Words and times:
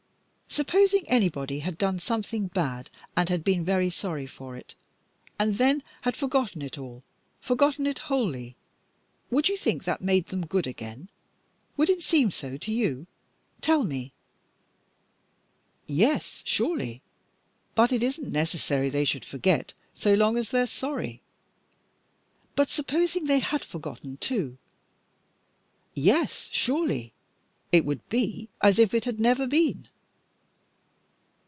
Supposing 0.53 1.07
anybody 1.07 1.59
had 1.59 1.77
done 1.77 1.97
something 1.97 2.47
bad 2.47 2.89
and 3.15 3.29
had 3.29 3.41
been 3.41 3.63
very 3.63 3.89
sorry 3.89 4.27
for 4.27 4.57
it, 4.57 4.75
and 5.39 5.57
then 5.57 5.81
had 6.01 6.17
forgotten 6.17 6.61
it 6.61 6.77
all, 6.77 7.05
forgotten 7.39 7.87
it 7.87 7.99
wholly, 7.99 8.57
would 9.29 9.47
you 9.47 9.55
think 9.55 9.85
that 9.85 10.01
made 10.01 10.25
them 10.25 10.45
good 10.45 10.67
again? 10.67 11.09
Would 11.77 11.89
it 11.89 12.03
seem 12.03 12.31
so 12.31 12.57
to 12.57 12.69
you? 12.69 13.07
Tell 13.61 13.85
me!" 13.85 14.11
"Yes, 15.87 16.41
surely; 16.45 17.01
but 17.73 17.93
it 17.93 18.03
isn't 18.03 18.29
necessary 18.33 18.89
they 18.89 19.05
should 19.05 19.23
forget, 19.23 19.73
so 19.93 20.13
long 20.15 20.35
as 20.35 20.51
they're 20.51 20.67
sorry." 20.67 21.21
"But 22.57 22.69
supposing 22.69 23.23
they 23.23 23.39
had 23.39 23.63
forgotten 23.63 24.17
too?" 24.17 24.57
"Yes, 25.93 26.49
surely, 26.51 27.13
it 27.71 27.85
would 27.85 28.05
be 28.09 28.49
as 28.59 28.79
if 28.79 28.93
it 28.93 29.05
had 29.05 29.17
never 29.17 29.47
been." 29.47 29.87